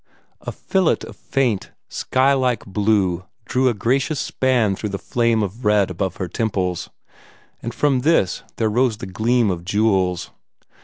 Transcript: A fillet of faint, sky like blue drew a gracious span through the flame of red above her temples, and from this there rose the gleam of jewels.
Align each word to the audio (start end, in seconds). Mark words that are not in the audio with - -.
A 0.41 0.51
fillet 0.51 1.03
of 1.05 1.15
faint, 1.15 1.73
sky 1.87 2.33
like 2.33 2.65
blue 2.65 3.25
drew 3.45 3.69
a 3.69 3.75
gracious 3.75 4.19
span 4.19 4.75
through 4.75 4.89
the 4.89 4.97
flame 4.97 5.43
of 5.43 5.63
red 5.63 5.91
above 5.91 6.15
her 6.15 6.27
temples, 6.27 6.89
and 7.61 7.71
from 7.71 7.99
this 7.99 8.41
there 8.55 8.67
rose 8.67 8.97
the 8.97 9.05
gleam 9.05 9.51
of 9.51 9.63
jewels. 9.63 10.31